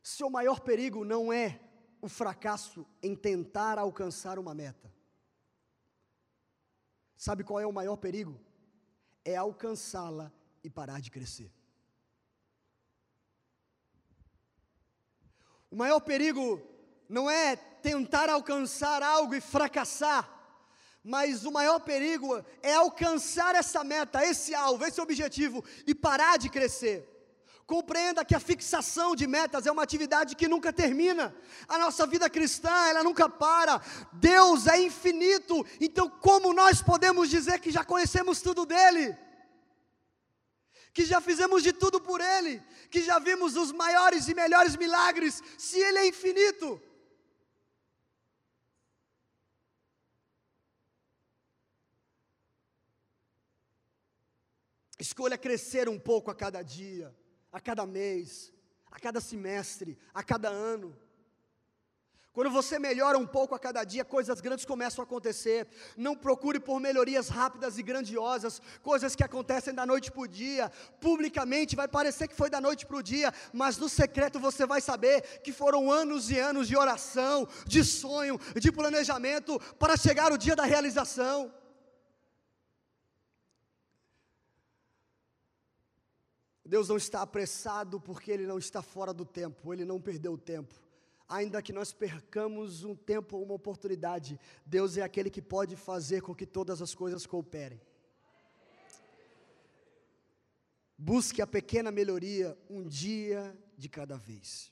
[0.00, 1.60] Seu maior perigo não é
[2.00, 4.88] o fracasso em tentar alcançar uma meta.
[7.16, 8.40] Sabe qual é o maior perigo?
[9.24, 11.52] É alcançá-la e parar de crescer.
[15.72, 16.62] O maior perigo
[17.08, 20.39] não é tentar alcançar algo e fracassar,
[21.02, 26.48] mas o maior perigo é alcançar essa meta, esse alvo, esse objetivo e parar de
[26.48, 27.08] crescer.
[27.66, 31.34] Compreenda que a fixação de metas é uma atividade que nunca termina.
[31.68, 33.80] A nossa vida cristã, ela nunca para.
[34.12, 35.64] Deus é infinito.
[35.80, 39.16] Então, como nós podemos dizer que já conhecemos tudo dele?
[40.92, 42.60] que já fizemos de tudo por Ele,
[42.90, 46.82] que já vimos os maiores e melhores milagres, se Ele é infinito.
[55.00, 57.14] Escolha crescer um pouco a cada dia,
[57.50, 58.52] a cada mês,
[58.90, 60.94] a cada semestre, a cada ano.
[62.32, 65.66] Quando você melhora um pouco a cada dia, coisas grandes começam a acontecer.
[65.96, 70.70] Não procure por melhorias rápidas e grandiosas, coisas que acontecem da noite para o dia.
[71.00, 74.80] Publicamente vai parecer que foi da noite para o dia, mas no secreto você vai
[74.82, 80.38] saber que foram anos e anos de oração, de sonho, de planejamento para chegar o
[80.38, 81.50] dia da realização.
[86.72, 90.38] Deus não está apressado porque Ele não está fora do tempo, Ele não perdeu o
[90.38, 90.74] tempo
[91.30, 96.20] ainda que nós percamos um tempo ou uma oportunidade, Deus é aquele que pode fazer
[96.20, 97.80] com que todas as coisas cooperem.
[100.98, 104.70] Busque a pequena melhoria um dia de cada vez.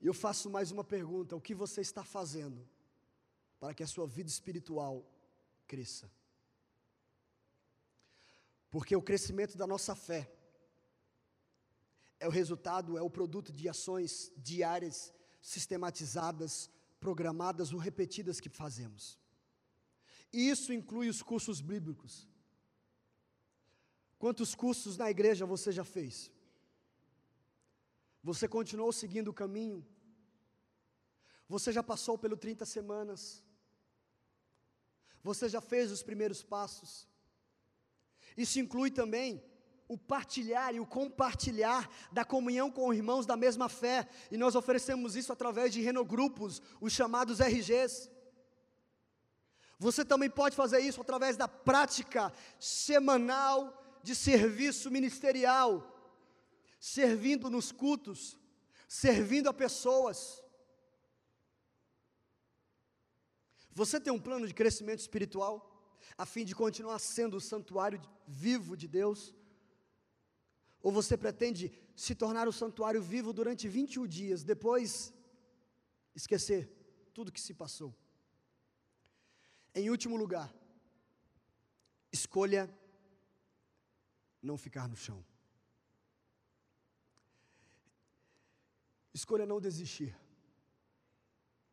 [0.00, 2.68] E eu faço mais uma pergunta: o que você está fazendo
[3.58, 5.06] para que a sua vida espiritual
[5.66, 6.10] cresça?
[8.72, 10.32] Porque o crescimento da nossa fé
[12.18, 19.18] é o resultado, é o produto de ações diárias, sistematizadas, programadas ou repetidas que fazemos.
[20.32, 22.26] E isso inclui os cursos bíblicos.
[24.18, 26.30] Quantos cursos na igreja você já fez?
[28.22, 29.86] Você continuou seguindo o caminho?
[31.46, 33.44] Você já passou pelo 30 semanas?
[35.22, 37.06] Você já fez os primeiros passos?
[38.36, 39.42] Isso inclui também
[39.88, 45.16] o partilhar e o compartilhar da comunhão com irmãos da mesma fé, e nós oferecemos
[45.16, 48.10] isso através de renogrupos, os chamados RGs.
[49.78, 55.88] Você também pode fazer isso através da prática semanal de serviço ministerial,
[56.80, 58.38] servindo nos cultos,
[58.88, 60.42] servindo a pessoas.
[63.72, 65.71] Você tem um plano de crescimento espiritual,
[66.16, 69.34] a fim de continuar sendo o santuário vivo de Deus?
[70.82, 75.14] Ou você pretende se tornar o santuário vivo durante 21 dias, depois
[76.14, 76.68] esquecer
[77.14, 77.94] tudo que se passou?
[79.74, 80.52] Em último lugar,
[82.12, 82.68] escolha
[84.42, 85.24] não ficar no chão.
[89.14, 90.16] Escolha não desistir.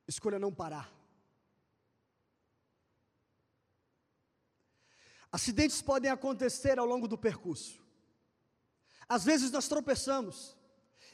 [0.08, 0.99] Escolha não parar.
[5.32, 7.80] Acidentes podem acontecer ao longo do percurso.
[9.08, 10.58] Às vezes nós tropeçamos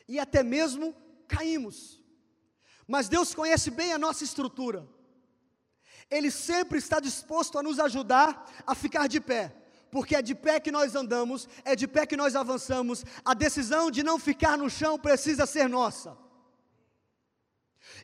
[0.08, 0.95] e até mesmo
[1.28, 2.01] caímos.
[2.88, 4.88] Mas Deus conhece bem a nossa estrutura.
[6.10, 9.55] Ele sempre está disposto a nos ajudar a ficar de pé,
[9.89, 13.03] porque é de pé que nós andamos, é de pé que nós avançamos.
[13.24, 16.24] A decisão de não ficar no chão precisa ser nossa.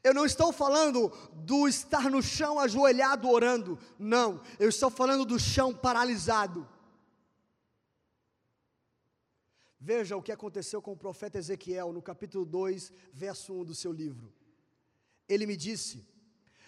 [0.03, 5.39] Eu não estou falando do estar no chão ajoelhado orando, não, eu estou falando do
[5.39, 6.67] chão paralisado.
[9.83, 13.91] Veja o que aconteceu com o profeta Ezequiel no capítulo 2, verso 1 do seu
[13.91, 14.31] livro.
[15.27, 16.05] Ele me disse: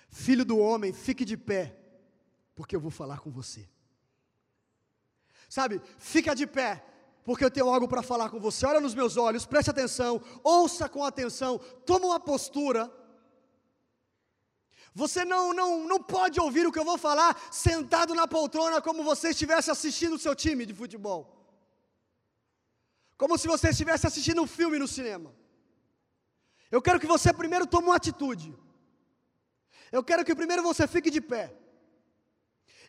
[0.09, 1.77] Filho do homem, fique de pé,
[2.55, 3.69] porque eu vou falar com você.
[5.47, 6.83] Sabe, fica de pé,
[7.23, 8.65] porque eu tenho algo para falar com você.
[8.65, 12.91] Olha nos meus olhos, preste atenção, ouça com atenção, toma uma postura.
[14.95, 19.03] Você não, não, não pode ouvir o que eu vou falar sentado na poltrona como
[19.03, 21.21] você estivesse assistindo o seu time de futebol.
[23.17, 25.33] Como se você estivesse assistindo um filme no cinema.
[26.69, 28.55] Eu quero que você primeiro tome uma atitude.
[29.91, 31.55] Eu quero que primeiro você fique de pé.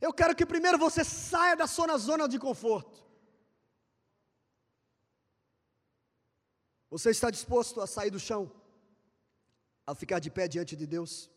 [0.01, 3.03] Eu quero que primeiro você saia da sua zona de conforto.
[6.91, 8.53] Você está disposto a sair do chão?
[9.87, 11.31] A ficar de pé diante de Deus?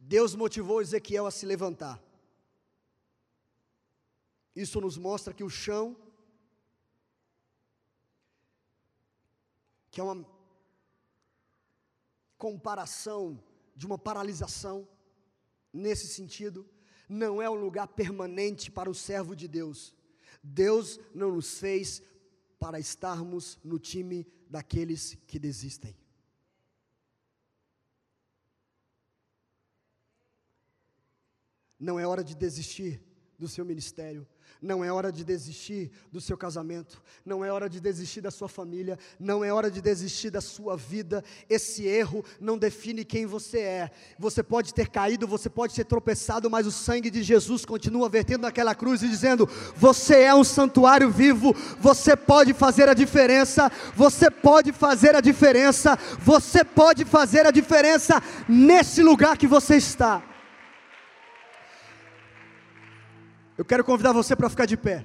[0.00, 2.02] Deus motivou Ezequiel a se levantar.
[4.54, 5.96] Isso nos mostra que o chão,
[9.90, 10.26] que é uma
[12.36, 13.42] comparação
[13.74, 14.88] de uma paralisação,
[15.72, 16.68] nesse sentido,
[17.08, 19.94] não é um lugar permanente para o servo de Deus.
[20.42, 22.02] Deus não nos fez
[22.58, 25.96] para estarmos no time daqueles que desistem.
[31.78, 33.00] Não é hora de desistir
[33.38, 34.26] do seu ministério.
[34.60, 38.48] Não é hora de desistir do seu casamento, não é hora de desistir da sua
[38.48, 41.22] família, não é hora de desistir da sua vida.
[41.48, 43.90] Esse erro não define quem você é.
[44.18, 48.42] Você pode ter caído, você pode ter tropeçado, mas o sangue de Jesus continua vertendo
[48.42, 54.28] naquela cruz e dizendo: Você é um santuário vivo, você pode fazer a diferença, você
[54.28, 60.24] pode fazer a diferença, você pode fazer a diferença nesse lugar que você está.
[63.58, 65.04] Eu quero convidar você para ficar de pé.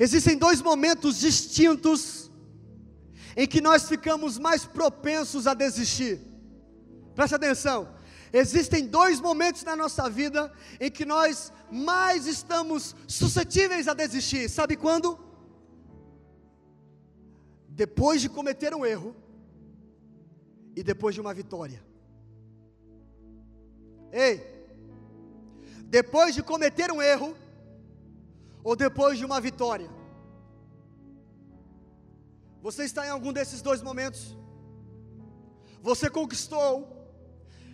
[0.00, 2.28] Existem dois momentos distintos
[3.36, 6.20] em que nós ficamos mais propensos a desistir.
[7.14, 7.96] Preste atenção.
[8.32, 14.48] Existem dois momentos na nossa vida em que nós mais estamos suscetíveis a desistir.
[14.48, 15.16] Sabe quando?
[17.68, 19.14] Depois de cometer um erro
[20.74, 21.80] e depois de uma vitória.
[24.10, 24.57] Ei,
[25.88, 27.34] depois de cometer um erro
[28.62, 29.90] ou depois de uma vitória?
[32.60, 34.36] Você está em algum desses dois momentos?
[35.80, 36.70] Você conquistou,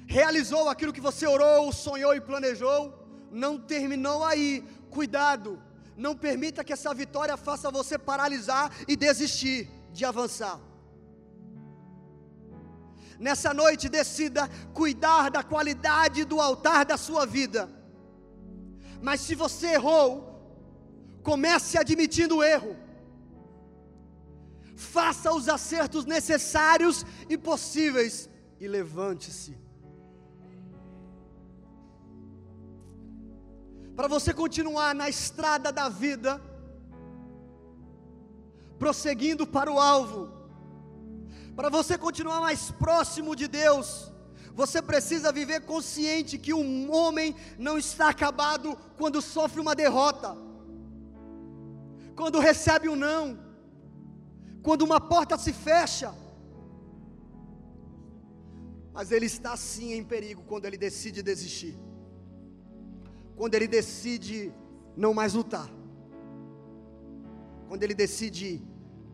[0.06, 2.80] realizou aquilo que você orou, sonhou e planejou,
[3.32, 4.62] não terminou aí.
[4.90, 5.60] Cuidado,
[5.96, 10.60] não permita que essa vitória faça você paralisar e desistir de avançar.
[13.18, 17.83] Nessa noite, decida cuidar da qualidade do altar da sua vida
[19.00, 20.34] mas se você errou,
[21.22, 22.76] comece admitindo o erro.
[24.76, 28.28] Faça os acertos necessários e possíveis
[28.60, 29.56] e levante-se.
[33.96, 36.40] Para você continuar na estrada da vida,
[38.78, 40.28] prosseguindo para o alvo,
[41.54, 44.12] para você continuar mais próximo de Deus,
[44.54, 50.36] você precisa viver consciente que um homem não está acabado quando sofre uma derrota,
[52.14, 53.36] quando recebe um não,
[54.62, 56.14] quando uma porta se fecha.
[58.92, 61.76] Mas ele está sim em perigo quando ele decide desistir,
[63.34, 64.54] quando ele decide
[64.96, 65.68] não mais lutar,
[67.68, 68.62] quando ele decide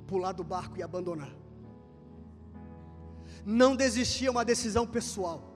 [0.06, 1.39] pular do barco e abandonar.
[3.44, 5.50] Não desistir é uma decisão pessoal.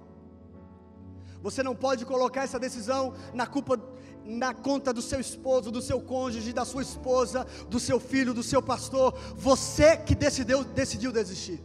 [1.43, 3.78] Você não pode colocar essa decisão na culpa
[4.24, 8.43] na conta do seu esposo, do seu cônjuge, da sua esposa, do seu filho, do
[8.43, 9.14] seu pastor.
[9.37, 11.62] Você que decidiu, decidiu desistir.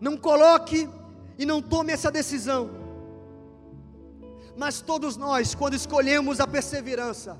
[0.00, 0.88] Não coloque
[1.38, 2.70] e não tome essa decisão.
[4.56, 7.38] Mas todos nós, quando escolhemos a perseverança,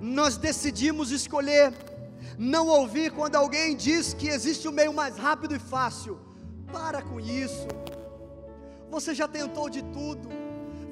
[0.00, 1.72] nós decidimos escolher
[2.38, 6.18] não ouvir quando alguém diz que existe um meio mais rápido e fácil.
[6.72, 7.68] Para com isso.
[8.90, 10.28] Você já tentou de tudo.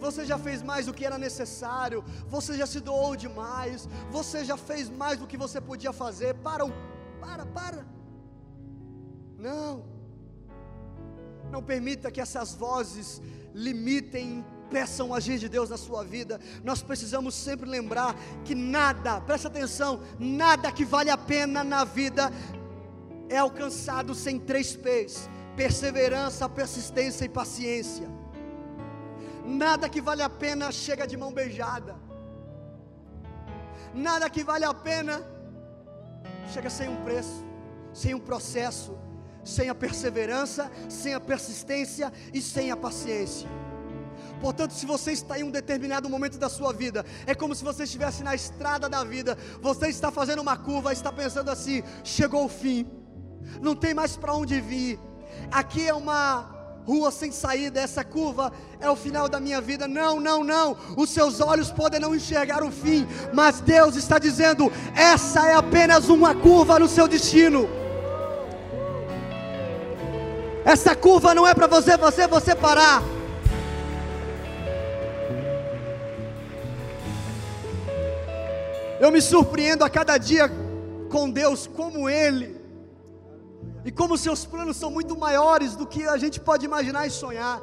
[0.00, 2.04] Você já fez mais do que era necessário.
[2.28, 3.88] Você já se doou demais.
[4.10, 6.34] Você já fez mais do que você podia fazer.
[6.36, 6.64] Para,
[7.20, 7.86] para, para.
[9.38, 9.84] Não.
[11.50, 13.22] Não permita que essas vozes
[13.54, 16.40] limitem, peçam o agir de Deus na sua vida.
[16.62, 22.32] Nós precisamos sempre lembrar que nada, presta atenção, nada que vale a pena na vida
[23.28, 28.08] é alcançado sem três P's: perseverança, persistência e paciência.
[29.44, 31.96] Nada que vale a pena chega de mão beijada.
[33.92, 35.22] Nada que vale a pena
[36.52, 37.44] chega sem um preço,
[37.92, 38.96] sem um processo,
[39.44, 43.48] sem a perseverança, sem a persistência e sem a paciência.
[44.44, 47.84] Portanto, se você está em um determinado momento da sua vida, é como se você
[47.84, 49.38] estivesse na estrada da vida,
[49.68, 52.86] você está fazendo uma curva, está pensando assim: chegou o fim,
[53.60, 54.98] não tem mais para onde vir,
[55.50, 56.50] Aqui é uma
[56.86, 59.88] rua sem saída, essa curva é o final da minha vida.
[59.88, 60.76] Não, não, não.
[60.96, 66.08] Os seus olhos podem não enxergar o fim, mas Deus está dizendo: essa é apenas
[66.08, 67.68] uma curva no seu destino.
[70.64, 73.13] Essa curva não é para você, você, você parar.
[79.04, 80.44] Eu me surpreendo a cada dia
[81.12, 82.58] com Deus, como Ele,
[83.84, 87.60] e como seus planos são muito maiores do que a gente pode imaginar e sonhar.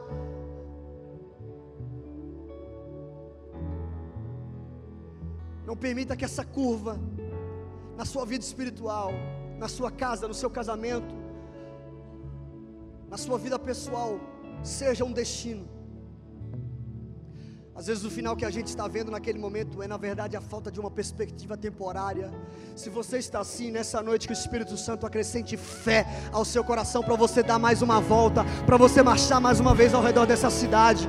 [5.66, 7.00] Não permita que essa curva,
[7.98, 9.12] na sua vida espiritual,
[9.58, 11.16] na sua casa, no seu casamento,
[13.10, 14.20] na sua vida pessoal,
[14.62, 15.68] seja um destino.
[17.74, 20.42] Às vezes o final que a gente está vendo naquele momento é na verdade a
[20.42, 22.32] falta de uma perspectiva temporária.
[22.76, 27.02] Se você está assim nessa noite que o Espírito Santo acrescente fé ao seu coração
[27.02, 30.50] para você dar mais uma volta, para você marchar mais uma vez ao redor dessa
[30.50, 31.08] cidade.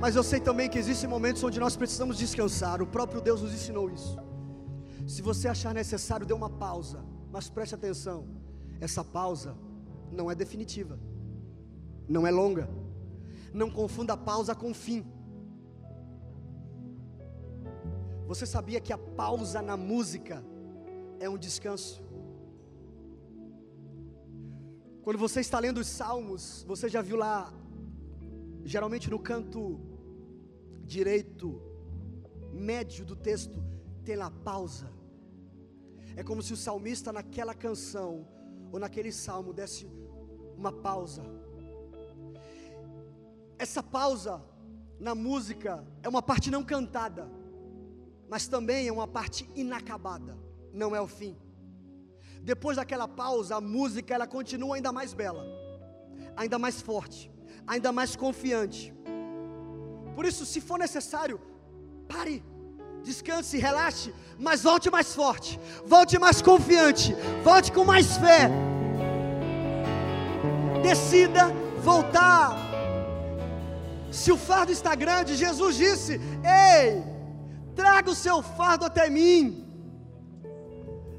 [0.00, 2.82] Mas eu sei também que existem momentos onde nós precisamos descansar.
[2.82, 4.18] O próprio Deus nos ensinou isso.
[5.06, 7.04] Se você achar necessário, dê uma pausa.
[7.30, 8.26] Mas preste atenção:
[8.80, 9.54] essa pausa
[10.10, 10.98] não é definitiva,
[12.08, 12.68] não é longa.
[13.52, 15.04] Não confunda pausa com fim.
[18.26, 20.44] Você sabia que a pausa na música
[21.18, 22.02] é um descanso?
[25.02, 27.52] Quando você está lendo os salmos, você já viu lá,
[28.64, 29.80] geralmente no canto
[30.84, 31.60] direito,
[32.52, 33.62] médio do texto,
[34.04, 34.88] tem lá pausa.
[36.14, 38.26] É como se o salmista naquela canção
[38.70, 39.88] ou naquele salmo desse
[40.56, 41.39] uma pausa
[43.60, 44.42] essa pausa
[44.98, 47.30] na música é uma parte não cantada,
[48.26, 50.34] mas também é uma parte inacabada,
[50.72, 51.36] não é o fim.
[52.42, 55.44] Depois daquela pausa, a música ela continua ainda mais bela,
[56.34, 57.30] ainda mais forte,
[57.66, 58.94] ainda mais confiante.
[60.14, 61.38] Por isso, se for necessário,
[62.08, 62.42] pare,
[63.02, 68.50] descanse, relaxe, mas volte mais forte, volte mais confiante, volte com mais fé.
[70.82, 71.48] Decida
[71.82, 72.69] voltar
[74.10, 77.02] se o fardo está grande, Jesus disse: Ei,
[77.74, 79.66] traga o seu fardo até mim.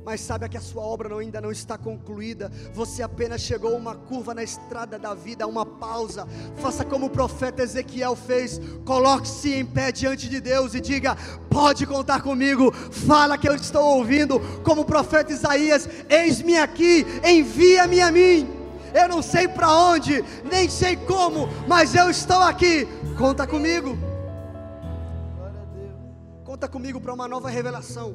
[0.04, 2.52] Mas saiba que a sua obra ainda não está concluída.
[2.74, 6.28] Você apenas chegou a uma curva na estrada da vida, a uma pausa.
[6.56, 8.60] Faça como o profeta Ezequiel fez.
[8.84, 11.16] Coloque-se em pé diante de Deus e diga:
[11.50, 12.72] Pode contar comigo.
[12.72, 14.40] Fala que eu estou ouvindo.
[14.64, 18.61] Como o profeta Isaías: Eis-me aqui, envia-me a mim.
[18.94, 22.88] Eu não sei para onde, nem sei como, mas eu estou aqui.
[23.18, 23.98] Conta comigo.
[26.44, 28.14] Conta comigo para uma nova revelação,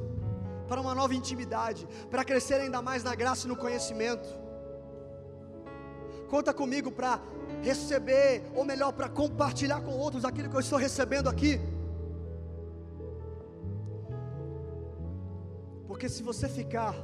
[0.68, 4.29] para uma nova intimidade, para crescer ainda mais na graça e no conhecimento.
[6.29, 7.20] Conta comigo para
[7.62, 11.61] receber, ou melhor, para compartilhar com outros aquilo que eu estou recebendo aqui.
[15.87, 16.95] Porque se você ficar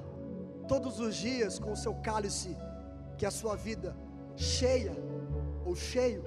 [0.69, 2.57] todos os dias com o seu cálice
[3.17, 3.97] que a sua vida
[4.37, 4.97] cheia
[5.65, 6.25] ou cheio,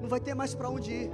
[0.00, 1.10] não vai ter mais para onde ir.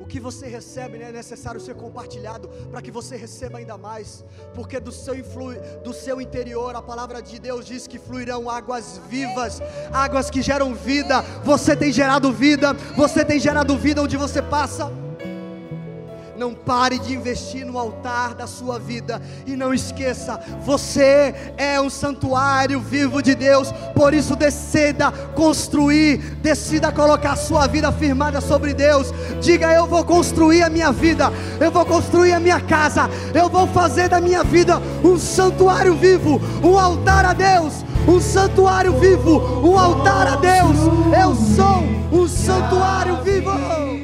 [0.00, 4.22] O que você recebe né, é necessário ser compartilhado para que você receba ainda mais,
[4.52, 9.00] porque do seu, influ, do seu interior a palavra de Deus diz que fluirão águas
[9.08, 11.22] vivas, águas que geram vida.
[11.42, 15.03] Você tem gerado vida, você tem gerado vida onde você passa.
[16.36, 19.20] Não pare de investir no altar da sua vida.
[19.46, 23.72] E não esqueça, você é um santuário vivo de Deus.
[23.94, 29.12] Por isso, decida construir, decida colocar a sua vida firmada sobre Deus.
[29.40, 33.66] Diga: Eu vou construir a minha vida, eu vou construir a minha casa, eu vou
[33.68, 37.84] fazer da minha vida um santuário vivo, um altar a Deus.
[38.06, 40.76] Um santuário vivo, um altar a Deus.
[41.18, 41.82] Eu sou
[42.12, 44.03] um santuário vivo.